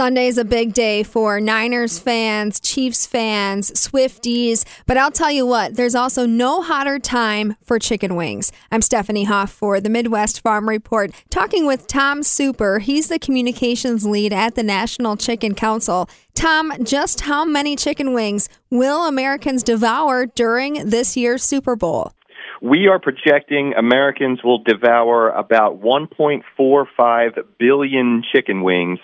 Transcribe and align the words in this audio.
Sunday 0.00 0.28
is 0.28 0.38
a 0.38 0.46
big 0.46 0.72
day 0.72 1.02
for 1.02 1.42
Niners 1.42 1.98
fans, 1.98 2.58
Chiefs 2.58 3.04
fans, 3.04 3.70
Swifties, 3.72 4.64
but 4.86 4.96
I'll 4.96 5.10
tell 5.10 5.30
you 5.30 5.44
what, 5.44 5.74
there's 5.74 5.94
also 5.94 6.24
no 6.24 6.62
hotter 6.62 6.98
time 6.98 7.54
for 7.62 7.78
chicken 7.78 8.16
wings. 8.16 8.50
I'm 8.72 8.80
Stephanie 8.80 9.24
Hoff 9.24 9.52
for 9.52 9.78
the 9.78 9.90
Midwest 9.90 10.40
Farm 10.40 10.70
Report, 10.70 11.10
talking 11.28 11.66
with 11.66 11.86
Tom 11.86 12.22
Super. 12.22 12.78
He's 12.78 13.08
the 13.08 13.18
communications 13.18 14.06
lead 14.06 14.32
at 14.32 14.54
the 14.54 14.62
National 14.62 15.18
Chicken 15.18 15.54
Council. 15.54 16.08
Tom, 16.32 16.72
just 16.82 17.20
how 17.20 17.44
many 17.44 17.76
chicken 17.76 18.14
wings 18.14 18.48
will 18.70 19.06
Americans 19.06 19.62
devour 19.62 20.24
during 20.24 20.88
this 20.88 21.14
year's 21.14 21.44
Super 21.44 21.76
Bowl? 21.76 22.14
We 22.62 22.86
are 22.86 22.98
projecting 22.98 23.74
Americans 23.76 24.42
will 24.42 24.62
devour 24.62 25.28
about 25.28 25.82
1.45 25.82 27.44
billion 27.58 28.22
chicken 28.32 28.62
wings 28.62 28.98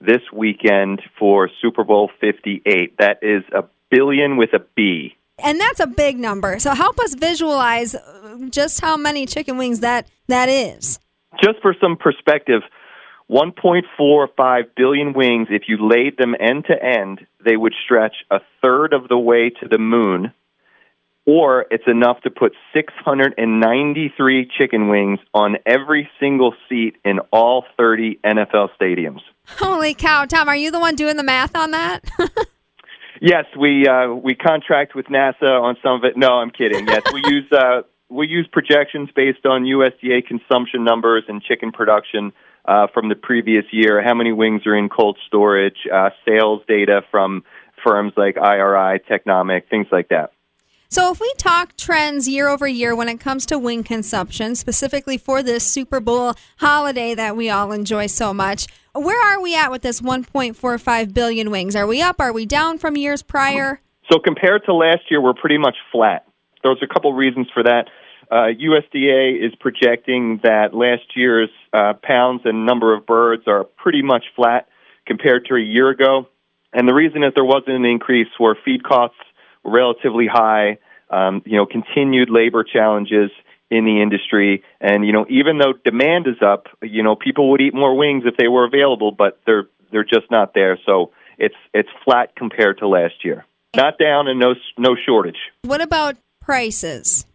this 0.00 0.22
weekend 0.32 1.02
for 1.18 1.50
Super 1.60 1.84
Bowl 1.84 2.10
58. 2.20 2.98
That 2.98 3.18
is 3.22 3.42
a 3.54 3.64
billion 3.90 4.36
with 4.36 4.52
a 4.52 4.60
B. 4.74 5.16
And 5.42 5.60
that's 5.60 5.80
a 5.80 5.86
big 5.86 6.18
number. 6.18 6.58
So 6.58 6.74
help 6.74 6.98
us 6.98 7.14
visualize 7.14 7.94
just 8.50 8.80
how 8.80 8.96
many 8.96 9.26
chicken 9.26 9.58
wings 9.58 9.80
that 9.80 10.08
that 10.28 10.48
is. 10.48 10.98
Just 11.42 11.60
for 11.60 11.74
some 11.80 11.96
perspective, 11.96 12.62
1.45 13.30 14.62
billion 14.76 15.12
wings, 15.12 15.48
if 15.50 15.62
you 15.68 15.76
laid 15.86 16.16
them 16.16 16.34
end 16.38 16.64
to 16.68 16.82
end, 16.82 17.26
they 17.44 17.56
would 17.56 17.74
stretch 17.84 18.14
a 18.30 18.38
third 18.62 18.92
of 18.92 19.08
the 19.08 19.18
way 19.18 19.50
to 19.50 19.68
the 19.68 19.78
moon 19.78 20.32
or 21.26 21.66
it's 21.70 21.86
enough 21.88 22.20
to 22.22 22.30
put 22.30 22.52
693 22.72 24.48
chicken 24.56 24.88
wings 24.88 25.18
on 25.34 25.56
every 25.66 26.08
single 26.20 26.54
seat 26.68 26.96
in 27.04 27.18
all 27.32 27.64
30 27.76 28.20
NFL 28.24 28.68
stadiums. 28.80 29.20
Holy 29.58 29.92
cow, 29.92 30.24
Tom! 30.24 30.48
Are 30.48 30.56
you 30.56 30.70
the 30.70 30.80
one 30.80 30.94
doing 30.94 31.16
the 31.16 31.22
math 31.22 31.56
on 31.56 31.72
that? 31.72 32.04
yes, 33.20 33.44
we 33.58 33.86
uh, 33.86 34.12
we 34.12 34.34
contract 34.34 34.94
with 34.94 35.06
NASA 35.06 35.60
on 35.60 35.76
some 35.82 35.94
of 35.94 36.04
it. 36.04 36.16
No, 36.16 36.38
I'm 36.38 36.50
kidding. 36.50 36.86
Yes, 36.86 37.02
we 37.12 37.22
use 37.26 37.50
uh, 37.52 37.82
we 38.08 38.26
use 38.28 38.48
projections 38.50 39.10
based 39.14 39.44
on 39.44 39.64
USDA 39.64 40.26
consumption 40.26 40.84
numbers 40.84 41.24
and 41.28 41.42
chicken 41.42 41.72
production. 41.72 42.32
Uh, 42.64 42.88
from 42.92 43.08
the 43.08 43.14
previous 43.14 43.64
year, 43.70 44.02
how 44.02 44.12
many 44.12 44.32
wings 44.32 44.66
are 44.66 44.74
in 44.74 44.88
cold 44.88 45.16
storage, 45.28 45.86
uh, 45.94 46.10
sales 46.26 46.60
data 46.66 47.02
from 47.12 47.44
firms 47.84 48.12
like 48.16 48.36
IRI, 48.36 48.98
Technomic, 49.08 49.68
things 49.70 49.86
like 49.92 50.08
that. 50.08 50.32
So, 50.88 51.10
if 51.10 51.20
we 51.20 51.32
talk 51.36 51.76
trends 51.76 52.28
year 52.28 52.48
over 52.48 52.66
year 52.68 52.94
when 52.94 53.08
it 53.08 53.18
comes 53.18 53.44
to 53.46 53.58
wing 53.58 53.82
consumption, 53.82 54.54
specifically 54.54 55.18
for 55.18 55.42
this 55.42 55.64
Super 55.64 55.98
Bowl 55.98 56.34
holiday 56.58 57.12
that 57.14 57.36
we 57.36 57.50
all 57.50 57.72
enjoy 57.72 58.06
so 58.06 58.32
much, 58.32 58.68
where 58.94 59.20
are 59.20 59.42
we 59.42 59.56
at 59.56 59.72
with 59.72 59.82
this 59.82 60.00
1.45 60.00 61.12
billion 61.12 61.50
wings? 61.50 61.74
Are 61.74 61.88
we 61.88 62.00
up? 62.00 62.20
Are 62.20 62.32
we 62.32 62.46
down 62.46 62.78
from 62.78 62.96
years 62.96 63.22
prior? 63.22 63.80
So, 64.10 64.20
compared 64.20 64.64
to 64.66 64.74
last 64.74 65.10
year, 65.10 65.20
we're 65.20 65.34
pretty 65.34 65.58
much 65.58 65.76
flat. 65.90 66.24
There's 66.62 66.82
a 66.82 66.86
couple 66.86 67.12
reasons 67.12 67.48
for 67.52 67.64
that. 67.64 67.88
Uh, 68.30 68.48
USDA 68.58 69.44
is 69.44 69.54
projecting 69.58 70.40
that 70.44 70.72
last 70.72 71.16
year's 71.16 71.50
uh, 71.72 71.94
pounds 71.94 72.42
and 72.44 72.64
number 72.64 72.94
of 72.94 73.06
birds 73.06 73.44
are 73.48 73.64
pretty 73.64 74.02
much 74.02 74.24
flat 74.36 74.68
compared 75.04 75.46
to 75.46 75.56
a 75.56 75.60
year 75.60 75.90
ago. 75.90 76.28
And 76.72 76.88
the 76.88 76.94
reason 76.94 77.22
that 77.22 77.34
there 77.34 77.44
wasn't 77.44 77.76
an 77.76 77.84
increase 77.84 78.28
were 78.38 78.56
feed 78.64 78.84
costs 78.84 79.16
relatively 79.66 80.26
high, 80.26 80.78
um, 81.10 81.42
you 81.44 81.56
know, 81.56 81.66
continued 81.66 82.30
labor 82.30 82.64
challenges 82.64 83.30
in 83.70 83.84
the 83.84 84.00
industry. 84.00 84.62
And, 84.80 85.04
you 85.06 85.12
know, 85.12 85.26
even 85.28 85.58
though 85.58 85.72
demand 85.84 86.26
is 86.26 86.40
up, 86.40 86.66
you 86.82 87.02
know, 87.02 87.16
people 87.16 87.50
would 87.50 87.60
eat 87.60 87.74
more 87.74 87.96
wings 87.96 88.24
if 88.26 88.36
they 88.36 88.48
were 88.48 88.64
available, 88.64 89.12
but 89.12 89.40
they're, 89.44 89.68
they're 89.90 90.04
just 90.04 90.30
not 90.30 90.54
there. 90.54 90.78
So 90.86 91.12
it's, 91.38 91.54
it's 91.74 91.88
flat 92.04 92.36
compared 92.36 92.78
to 92.78 92.88
last 92.88 93.24
year. 93.24 93.44
Not 93.74 93.98
down 93.98 94.28
and 94.28 94.38
no, 94.38 94.54
no 94.78 94.96
shortage. 94.96 95.38
What 95.62 95.80
about 95.80 96.16
prices? 96.40 97.26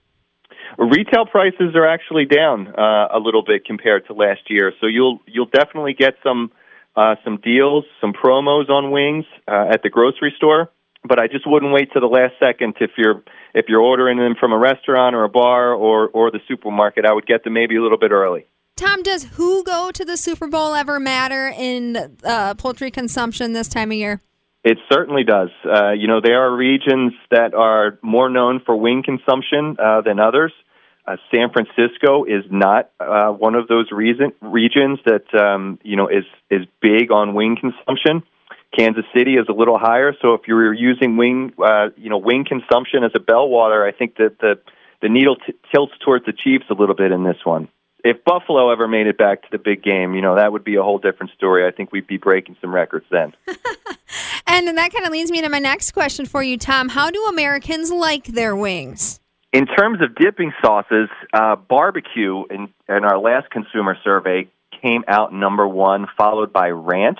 Retail 0.78 1.26
prices 1.26 1.76
are 1.76 1.86
actually 1.86 2.26
down 2.26 2.68
uh, 2.68 3.10
a 3.14 3.20
little 3.20 3.44
bit 3.44 3.66
compared 3.66 4.08
to 4.08 4.14
last 4.14 4.50
year, 4.50 4.72
so 4.80 4.88
you'll 4.88 5.20
you'll 5.28 5.50
definitely 5.52 5.94
get 5.94 6.14
some 6.24 6.50
uh, 6.96 7.16
some 7.26 7.42
deals, 7.42 7.84
some 8.00 8.14
promos 8.14 8.70
on 8.70 8.90
wings 8.90 9.26
uh, 9.50 9.66
at 9.70 9.84
the 9.84 9.90
grocery 9.90 10.34
store 10.38 10.70
but 11.08 11.20
I 11.20 11.28
just 11.28 11.46
wouldn't 11.48 11.74
wait 11.74 11.92
to 11.94 12.00
the 12.00 12.08
last 12.08 12.34
second 12.40 12.76
if 12.80 12.92
you're 12.98 13.24
if 13.54 13.66
you're 13.68 13.82
ordering 13.82 14.18
them 14.18 14.36
from 14.40 14.54
a 14.54 14.58
restaurant 14.58 15.16
or 15.16 15.24
a 15.24 15.30
bar 15.30 15.74
or 15.74 16.10
or 16.10 16.32
the 16.32 16.40
supermarket. 16.48 17.06
I 17.06 17.14
would 17.14 17.26
get 17.26 17.44
them 17.44 17.54
maybe 17.54 17.76
a 17.76 17.82
little 17.82 17.98
bit 17.98 18.12
early. 18.12 18.46
Tom, 18.76 19.04
does 19.04 19.26
who 19.36 19.64
go 19.64 19.92
to 19.92 20.04
the 20.04 20.18
Super 20.18 20.48
Bowl 20.48 20.74
ever 20.74 21.00
matter 21.00 21.54
in 21.56 22.18
uh, 22.24 22.56
poultry 22.56 22.90
consumption 22.90 23.54
this 23.54 23.68
time 23.68 23.92
of 23.92 23.98
year? 23.98 24.22
It 24.64 24.78
certainly 24.92 25.24
does. 25.24 25.50
Uh, 25.66 25.92
you 25.92 26.08
know, 26.08 26.22
there 26.22 26.46
are 26.46 26.56
regions 26.56 27.14
that 27.32 27.54
are 27.54 28.00
more 28.02 28.30
known 28.30 28.62
for 28.66 28.76
wing 28.76 29.02
consumption 29.04 29.76
uh, 29.80 30.02
than 30.02 30.20
others. 30.20 30.52
Uh, 31.06 31.18
San 31.34 31.50
Francisco 31.52 32.26
is 32.26 32.44
not 32.52 32.92
uh, 33.00 33.30
one 33.30 33.56
of 33.56 33.68
those 33.68 33.92
reason, 33.92 34.34
regions 34.40 35.00
that 35.06 35.26
um, 35.34 35.80
you 35.84 35.96
know 35.96 36.08
is 36.08 36.26
is 36.52 36.68
big 36.80 37.12
on 37.12 37.34
wing 37.34 37.58
consumption. 37.60 38.24
Kansas 38.76 39.06
City 39.14 39.36
is 39.36 39.48
a 39.50 39.54
little 39.54 39.78
higher. 39.78 40.14
So 40.22 40.34
if 40.34 40.42
you're 40.48 40.74
using 40.74 41.18
wing, 41.18 41.54
uh, 41.64 41.90
you 41.98 42.10
know, 42.10 42.18
wing 42.18 42.46
consumption 42.48 43.04
as 43.04 43.12
a 43.16 43.20
bellwether, 43.20 43.86
I 43.86 43.92
think 43.92 44.16
that 44.18 44.40
the 44.40 44.60
the 45.02 45.10
needle 45.10 45.36
t- 45.36 45.54
tilts 45.74 45.94
towards 46.04 46.26
the 46.26 46.34
Chiefs 46.34 46.66
a 46.70 46.74
little 46.74 46.96
bit 46.96 47.12
in 47.12 47.24
this 47.24 47.38
one. 47.44 47.68
If 48.04 48.24
Buffalo 48.24 48.72
ever 48.72 48.88
made 48.88 49.08
it 49.08 49.18
back 49.18 49.42
to 49.44 49.48
the 49.52 49.58
big 49.58 49.84
game, 49.84 50.16
you 50.16 50.22
know, 50.22 50.36
that 50.36 50.52
would 50.52 50.64
be 50.64 50.76
a 50.76 50.84
whole 50.84 51.00
different 51.00 51.32
story. 51.34 51.68
I 51.68 51.72
think 51.72 51.92
we'd 51.92 52.08
be 52.08 52.18
breaking 52.18 52.56
some 52.62 52.74
records 52.74 53.06
then. 53.12 53.34
and 54.48 54.68
that 54.78 54.94
kind 54.94 55.06
of 55.06 55.12
leads 55.12 55.32
me 55.32 55.42
to 55.42 55.50
my 55.50 55.60
next 55.60 55.92
question 55.92 56.26
for 56.26 56.42
you, 56.42 56.58
Tom. 56.58 56.90
How 56.90 57.12
do 57.12 57.24
Americans 57.26 57.92
like 57.92 58.26
their 58.26 58.56
wings? 58.56 59.20
In 59.52 59.68
terms 59.68 60.02
of 60.02 60.16
dipping 60.16 60.54
sauces, 60.64 61.10
uh, 61.34 61.56
barbecue 61.58 62.46
in, 62.50 62.70
in 62.88 63.04
our 63.04 63.20
last 63.20 63.50
consumer 63.52 63.98
survey 64.04 64.48
came 64.82 65.04
out 65.08 65.34
number 65.34 65.68
one, 65.68 66.08
followed 66.18 66.54
by 66.54 66.70
ranch 66.70 67.20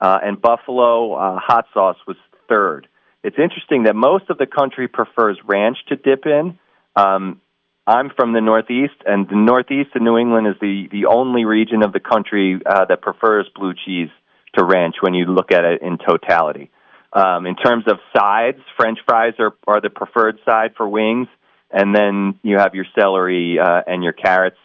uh, 0.00 0.18
and 0.22 0.40
buffalo 0.40 1.14
uh, 1.14 1.38
hot 1.38 1.66
sauce 1.72 1.98
was 2.06 2.16
third. 2.48 2.88
It's 3.22 3.36
interesting 3.38 3.84
that 3.84 3.96
most 3.96 4.28
of 4.28 4.38
the 4.38 4.46
country 4.46 4.86
prefers 4.86 5.38
ranch 5.44 5.78
to 5.88 5.96
dip 5.96 6.26
in. 6.26 6.58
Um, 6.94 7.40
I'm 7.86 8.10
from 8.16 8.32
the 8.32 8.40
Northeast, 8.40 8.94
and 9.06 9.28
the 9.28 9.36
Northeast 9.36 9.90
of 9.94 10.02
New 10.02 10.16
England 10.16 10.46
is 10.46 10.54
the, 10.60 10.88
the 10.90 11.06
only 11.06 11.44
region 11.44 11.82
of 11.82 11.92
the 11.92 12.00
country 12.00 12.60
uh, 12.64 12.86
that 12.86 13.02
prefers 13.02 13.46
blue 13.54 13.74
cheese 13.84 14.10
to 14.56 14.64
ranch 14.64 14.96
when 15.00 15.14
you 15.14 15.26
look 15.26 15.52
at 15.52 15.64
it 15.64 15.82
in 15.82 15.98
totality. 15.98 16.70
Um, 17.12 17.46
in 17.46 17.56
terms 17.56 17.84
of 17.86 17.98
sides, 18.16 18.58
French 18.76 18.98
fries 19.06 19.34
are, 19.38 19.54
are 19.66 19.80
the 19.80 19.90
preferred 19.90 20.38
side 20.44 20.72
for 20.76 20.88
wings, 20.88 21.28
and 21.70 21.94
then 21.94 22.38
you 22.42 22.58
have 22.58 22.74
your 22.74 22.86
celery 22.98 23.58
uh, 23.58 23.82
and 23.86 24.02
your 24.02 24.12
carrots 24.12 24.56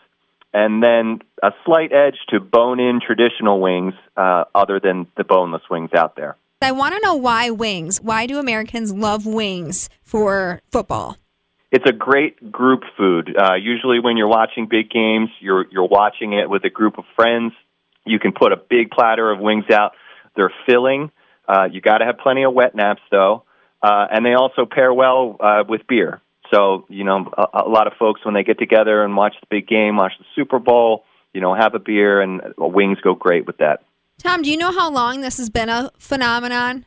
and 0.53 0.81
then 0.81 1.19
a 1.43 1.51
slight 1.65 1.91
edge 1.93 2.17
to 2.29 2.39
bone 2.39 2.79
in 2.79 2.99
traditional 3.05 3.59
wings 3.59 3.93
uh, 4.17 4.45
other 4.55 4.79
than 4.79 5.07
the 5.17 5.23
boneless 5.23 5.63
wings 5.69 5.91
out 5.95 6.15
there. 6.15 6.35
I 6.61 6.73
want 6.73 6.93
to 6.93 7.01
know 7.01 7.15
why 7.15 7.51
wings. 7.51 8.01
Why 8.01 8.25
do 8.25 8.37
Americans 8.37 8.93
love 8.93 9.25
wings 9.25 9.89
for 10.03 10.61
football? 10.71 11.17
It's 11.71 11.85
a 11.87 11.93
great 11.93 12.51
group 12.51 12.81
food. 12.97 13.35
Uh, 13.37 13.53
usually, 13.53 13.99
when 13.99 14.17
you're 14.17 14.27
watching 14.27 14.67
big 14.67 14.89
games, 14.89 15.29
you're 15.39 15.67
you're 15.71 15.87
watching 15.87 16.33
it 16.33 16.49
with 16.49 16.65
a 16.65 16.69
group 16.69 16.97
of 16.97 17.05
friends. 17.15 17.53
You 18.05 18.19
can 18.19 18.33
put 18.33 18.51
a 18.51 18.57
big 18.57 18.89
platter 18.89 19.31
of 19.31 19.39
wings 19.39 19.65
out. 19.71 19.93
They're 20.35 20.51
filling. 20.65 21.11
Uh, 21.47 21.67
you 21.71 21.79
got 21.79 21.99
to 21.99 22.05
have 22.05 22.17
plenty 22.17 22.43
of 22.43 22.53
wet 22.53 22.75
naps, 22.75 23.01
though, 23.11 23.43
uh, 23.81 24.07
and 24.11 24.25
they 24.25 24.33
also 24.33 24.65
pair 24.65 24.93
well 24.93 25.37
uh, 25.39 25.63
with 25.67 25.87
beer. 25.87 26.21
So, 26.51 26.85
you 26.89 27.03
know, 27.03 27.31
a, 27.37 27.61
a 27.65 27.69
lot 27.69 27.87
of 27.87 27.93
folks 27.99 28.25
when 28.25 28.33
they 28.33 28.43
get 28.43 28.59
together 28.59 29.03
and 29.03 29.15
watch 29.15 29.35
the 29.39 29.47
big 29.49 29.67
game, 29.67 29.97
watch 29.97 30.13
the 30.19 30.25
Super 30.35 30.59
Bowl, 30.59 31.03
you 31.33 31.41
know, 31.41 31.53
have 31.53 31.75
a 31.75 31.79
beer, 31.79 32.21
and 32.21 32.41
wings 32.57 32.97
go 33.03 33.13
great 33.13 33.45
with 33.45 33.57
that. 33.57 33.83
Tom, 34.17 34.41
do 34.41 34.51
you 34.51 34.57
know 34.57 34.71
how 34.71 34.91
long 34.91 35.21
this 35.21 35.37
has 35.37 35.49
been 35.49 35.69
a 35.69 35.91
phenomenon? 35.97 36.85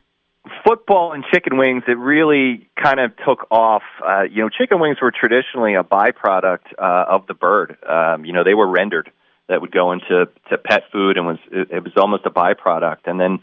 Football 0.65 1.13
and 1.13 1.23
chicken 1.33 1.57
wings, 1.57 1.83
it 1.87 1.97
really 1.97 2.69
kind 2.81 2.99
of 2.99 3.11
took 3.25 3.47
off. 3.49 3.83
Uh, 4.05 4.23
you 4.23 4.41
know, 4.41 4.49
chicken 4.49 4.79
wings 4.79 4.97
were 5.01 5.11
traditionally 5.11 5.75
a 5.75 5.83
byproduct 5.83 6.73
uh, 6.77 7.05
of 7.09 7.25
the 7.27 7.33
bird. 7.33 7.77
Um, 7.87 8.25
you 8.25 8.33
know, 8.33 8.43
they 8.43 8.53
were 8.53 8.67
rendered 8.67 9.09
that 9.47 9.61
would 9.61 9.71
go 9.71 9.93
into 9.93 10.27
to 10.49 10.57
pet 10.57 10.83
food 10.91 11.17
and 11.17 11.25
was 11.25 11.37
it, 11.51 11.69
it 11.71 11.83
was 11.83 11.93
almost 11.95 12.25
a 12.25 12.29
byproduct. 12.29 13.05
And 13.05 13.19
then, 13.19 13.39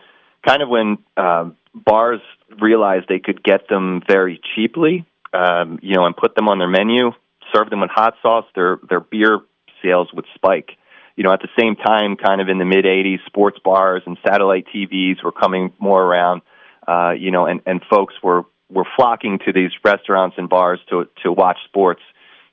kind 0.47 0.63
of 0.63 0.69
when 0.69 0.99
um, 1.17 1.57
bars 1.75 2.21
realized 2.61 3.07
they 3.09 3.19
could 3.19 3.43
get 3.43 3.69
them 3.69 4.03
very 4.07 4.41
cheaply, 4.55 5.07
um, 5.33 5.79
you 5.83 5.95
know, 5.95 6.07
and 6.07 6.17
put 6.17 6.35
them 6.35 6.49
on 6.49 6.59
their 6.59 6.69
menu, 6.69 7.13
serve 7.55 7.71
them 7.71 7.81
with 7.81 7.91
hot 7.91 8.15
sauce, 8.23 8.47
their 8.55 8.79
their 8.89 9.01
beer 9.01 9.41
sales 9.83 10.09
would 10.15 10.27
spike. 10.35 10.71
You 11.17 11.25
know, 11.25 11.33
at 11.33 11.41
the 11.41 11.49
same 11.59 11.77
time, 11.77 12.17
kind 12.17 12.41
of 12.41 12.49
in 12.49 12.59
the 12.59 12.65
mid 12.65 12.85
'80s, 12.85 13.25
sports 13.27 13.59
bars 13.63 14.03
and 14.07 14.17
satellite 14.27 14.67
TVs 14.75 15.23
were 15.23 15.33
coming 15.33 15.73
more 15.79 16.03
around. 16.03 16.43
Uh, 16.87 17.13
you 17.13 17.31
know, 17.31 17.47
and 17.47 17.61
and 17.67 17.83
folks 17.91 18.15
were 18.23 18.45
were 18.71 18.87
flocking 18.97 19.39
to 19.45 19.53
these 19.53 19.71
restaurants 19.85 20.37
and 20.39 20.49
bars 20.49 20.81
to 20.89 21.07
to 21.23 21.33
watch 21.33 21.59
sports. 21.67 22.03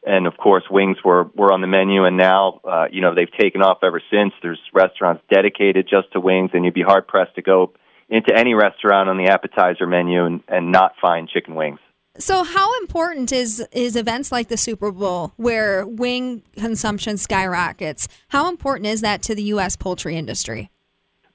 and 0.06 0.27
of 0.27 0.38
course 0.38 0.63
wings 0.69 0.97
were 1.03 1.25
were 1.35 1.51
on 1.51 1.62
the 1.62 1.68
menu 1.68 2.06
and 2.06 2.18
now 2.18 2.59
uh, 2.63 2.88
you 2.91 3.01
know 3.01 3.13
they've 3.13 3.35
taken 3.39 3.62
off 3.62 3.79
ever 3.83 4.01
since 4.12 4.33
there's 4.41 4.59
restaurants 4.74 5.24
dedicated 5.29 5.88
just 5.89 6.12
to 6.13 6.19
wings 6.19 6.51
and 6.53 6.65
you'd 6.65 6.74
be 6.74 6.81
hard 6.81 7.07
pressed 7.07 7.35
to 7.35 7.41
go 7.41 7.74
into 8.09 8.35
any 8.35 8.53
restaurant 8.53 9.09
on 9.09 9.18
the 9.18 9.27
appetizer 9.27 9.85
menu 9.85 10.25
and, 10.25 10.44
and 10.47 10.71
not 10.71 10.94
find 11.01 11.29
chicken 11.29 11.56
wings 11.56 11.79
so 12.19 12.44
how 12.44 12.78
important 12.81 13.31
is 13.31 13.66
is 13.72 13.96
events 13.96 14.31
like 14.31 14.48
the 14.48 14.58
Super 14.58 14.92
Bowl 14.92 15.34
where 15.38 15.86
wing 15.86 16.44
consumption 16.58 17.18
skyrockets 17.18 18.08
how 18.30 18.50
important 18.50 18.88
is 18.88 19.02
that 19.02 19.22
to 19.24 19.36
the 19.36 19.44
US 19.44 19.75
poultry 19.75 20.16
industry 20.16 20.69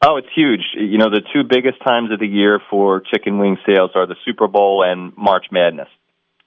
Oh, 0.05 0.17
it's 0.17 0.27
huge. 0.35 0.63
You 0.75 0.99
know, 0.99 1.11
the 1.11 1.23
two 1.33 1.45
biggest 1.49 1.81
times 1.87 2.11
of 2.11 2.19
the 2.19 2.27
year 2.27 2.61
for 2.69 3.01
chicken 3.01 3.39
wing 3.39 3.57
sales 3.65 3.93
are 3.95 4.05
the 4.05 4.17
Super 4.25 4.49
Bowl 4.49 4.83
and 4.85 5.17
March 5.17 5.47
Madness. 5.53 5.87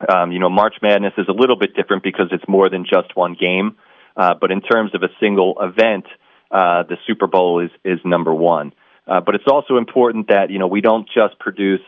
Um, 0.10 0.34
you 0.34 0.40
know, 0.40 0.50
March 0.50 0.76
Madness 0.82 1.14
is 1.18 1.28
a 1.30 1.32
little 1.32 1.56
bit 1.56 1.74
different 1.74 2.04
because 2.04 2.28
it's 2.32 2.44
more 2.50 2.70
than 2.70 2.84
just 2.84 3.16
one 3.16 3.34
game. 3.40 3.78
Uh, 4.18 4.34
but 4.40 4.52
in 4.52 4.60
terms 4.60 4.94
of 4.94 5.04
a 5.04 5.10
single 5.22 5.56
event, 5.62 6.06
uh, 6.52 6.84
the 6.84 6.98
Super 7.08 7.28
Bowl 7.28 7.62
is, 7.62 7.72
is 7.86 8.00
number 8.04 8.34
one. 8.34 8.74
Uh, 9.08 9.22
but 9.22 9.36
it's 9.36 9.48
also 9.48 9.78
important 9.78 10.28
that, 10.28 10.50
you 10.50 10.60
know, 10.60 10.68
we 10.68 10.82
don't 10.82 11.08
just 11.08 11.40
produce 11.40 11.82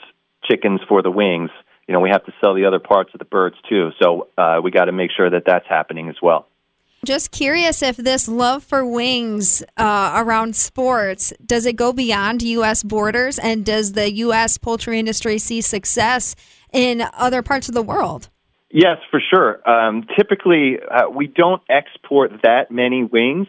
chickens 0.50 0.80
for 0.88 1.02
the 1.02 1.12
wings. 1.12 1.50
You 1.88 1.94
know, 1.94 2.02
we 2.02 2.10
have 2.10 2.26
to 2.26 2.34
sell 2.42 2.54
the 2.54 2.66
other 2.66 2.80
parts 2.80 3.12
of 3.14 3.20
the 3.20 3.26
birds 3.26 3.56
too. 3.70 3.92
So 4.02 4.28
uh, 4.38 4.60
we 4.64 4.72
got 4.72 4.86
to 4.86 4.92
make 4.92 5.12
sure 5.16 5.30
that 5.30 5.44
that's 5.46 5.68
happening 5.68 6.10
as 6.10 6.16
well. 6.22 6.48
Just 7.06 7.32
curious 7.32 7.82
if 7.82 7.96
this 7.96 8.28
love 8.28 8.64
for 8.64 8.86
wings 8.86 9.64
uh, 9.78 10.14
around 10.16 10.56
sports 10.56 11.32
does 11.46 11.66
it 11.66 11.76
go 11.76 11.94
beyond 11.94 12.42
U.S. 12.42 12.84
borders, 12.84 13.38
and 13.40 13.64
does 13.64 13.94
the 13.94 14.12
U.S. 14.14 14.58
poultry 14.58 15.00
industry 15.00 15.38
see 15.38 15.62
success 15.62 16.36
in 16.74 17.04
other 17.14 17.42
parts 17.42 17.70
of 17.70 17.76
the 17.76 17.84
world? 17.84 18.30
Yes, 18.70 18.98
for 19.10 19.22
sure. 19.34 19.68
Um, 19.70 20.06
typically, 20.18 20.78
uh, 20.80 21.10
we 21.10 21.28
don't 21.28 21.62
export 21.70 22.32
that 22.44 22.72
many 22.72 23.04
wings. 23.04 23.48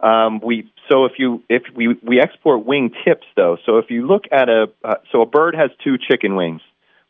Um, 0.00 0.40
we 0.42 0.70
so 0.90 1.04
if 1.04 1.12
you 1.18 1.42
if 1.48 1.62
we 1.74 1.96
we 2.02 2.20
export 2.20 2.64
wing 2.64 2.90
tips 3.04 3.26
though. 3.36 3.58
So 3.66 3.78
if 3.78 3.90
you 3.90 4.06
look 4.06 4.24
at 4.30 4.48
a 4.48 4.66
uh, 4.82 4.94
so 5.12 5.22
a 5.22 5.26
bird 5.26 5.54
has 5.54 5.70
two 5.82 5.96
chicken 5.98 6.36
wings, 6.36 6.60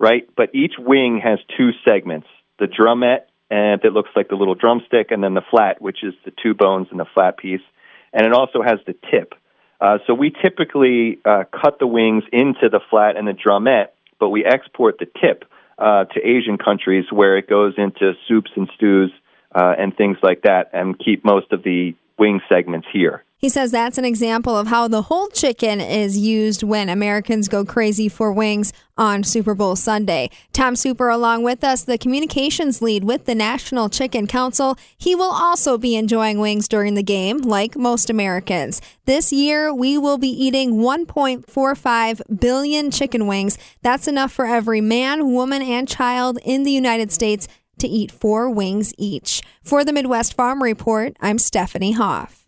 right? 0.04 0.28
But 0.36 0.54
each 0.54 0.74
wing 0.78 1.18
has 1.24 1.38
two 1.56 1.70
segments: 1.88 2.26
the 2.58 2.66
drumette, 2.66 3.24
and 3.50 3.80
that 3.82 3.92
looks 3.92 4.10
like 4.14 4.28
the 4.28 4.34
little 4.36 4.54
drumstick, 4.54 5.10
and 5.10 5.24
then 5.24 5.32
the 5.32 5.46
flat, 5.50 5.80
which 5.80 6.04
is 6.04 6.12
the 6.26 6.32
two 6.42 6.52
bones 6.52 6.88
and 6.90 7.00
the 7.00 7.06
flat 7.14 7.38
piece, 7.38 7.64
and 8.12 8.26
it 8.26 8.34
also 8.34 8.62
has 8.62 8.78
the 8.86 8.94
tip. 9.10 9.34
Uh, 9.80 9.98
so 10.06 10.12
we 10.12 10.30
typically 10.30 11.18
uh, 11.24 11.44
cut 11.50 11.78
the 11.78 11.86
wings 11.86 12.24
into 12.32 12.68
the 12.70 12.80
flat 12.90 13.16
and 13.16 13.26
the 13.26 13.32
drumette, 13.32 13.88
but 14.20 14.28
we 14.28 14.44
export 14.44 14.98
the 14.98 15.06
tip 15.06 15.44
uh, 15.78 16.04
to 16.04 16.20
Asian 16.20 16.58
countries 16.58 17.06
where 17.10 17.38
it 17.38 17.48
goes 17.48 17.74
into 17.78 18.12
soups 18.28 18.50
and 18.56 18.68
stews 18.76 19.10
uh, 19.54 19.74
and 19.78 19.96
things 19.96 20.18
like 20.22 20.42
that, 20.42 20.70
and 20.74 20.98
keep 20.98 21.24
most 21.24 21.50
of 21.50 21.62
the 21.62 21.94
wing 22.18 22.40
segments 22.48 22.86
here. 22.92 23.24
He 23.44 23.50
says 23.50 23.72
that's 23.72 23.98
an 23.98 24.06
example 24.06 24.56
of 24.56 24.68
how 24.68 24.88
the 24.88 25.02
whole 25.02 25.28
chicken 25.28 25.78
is 25.78 26.16
used 26.16 26.62
when 26.62 26.88
Americans 26.88 27.46
go 27.46 27.62
crazy 27.62 28.08
for 28.08 28.32
wings 28.32 28.72
on 28.96 29.22
Super 29.22 29.54
Bowl 29.54 29.76
Sunday. 29.76 30.30
Tom 30.54 30.74
Super, 30.74 31.10
along 31.10 31.42
with 31.42 31.62
us, 31.62 31.84
the 31.84 31.98
communications 31.98 32.80
lead 32.80 33.04
with 33.04 33.26
the 33.26 33.34
National 33.34 33.90
Chicken 33.90 34.26
Council. 34.26 34.78
He 34.96 35.14
will 35.14 35.30
also 35.30 35.76
be 35.76 35.94
enjoying 35.94 36.38
wings 36.38 36.68
during 36.68 36.94
the 36.94 37.02
game, 37.02 37.36
like 37.36 37.76
most 37.76 38.08
Americans. 38.08 38.80
This 39.04 39.30
year, 39.30 39.74
we 39.74 39.98
will 39.98 40.16
be 40.16 40.30
eating 40.30 40.76
1.45 40.76 42.40
billion 42.40 42.90
chicken 42.90 43.26
wings. 43.26 43.58
That's 43.82 44.08
enough 44.08 44.32
for 44.32 44.46
every 44.46 44.80
man, 44.80 45.34
woman, 45.34 45.60
and 45.60 45.86
child 45.86 46.38
in 46.46 46.62
the 46.62 46.72
United 46.72 47.12
States 47.12 47.46
to 47.80 47.86
eat 47.86 48.10
four 48.10 48.48
wings 48.48 48.94
each. 48.96 49.42
For 49.62 49.84
the 49.84 49.92
Midwest 49.92 50.32
Farm 50.32 50.62
Report, 50.62 51.14
I'm 51.20 51.38
Stephanie 51.38 51.92
Hoff. 51.92 52.43